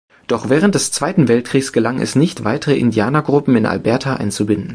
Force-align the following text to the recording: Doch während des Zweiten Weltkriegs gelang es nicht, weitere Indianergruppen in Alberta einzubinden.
Doch 0.25 0.49
während 0.49 0.73
des 0.73 0.91
Zweiten 0.91 1.27
Weltkriegs 1.27 1.71
gelang 1.71 1.99
es 2.01 2.15
nicht, 2.15 2.43
weitere 2.43 2.75
Indianergruppen 2.75 3.55
in 3.55 3.67
Alberta 3.67 4.15
einzubinden. 4.15 4.69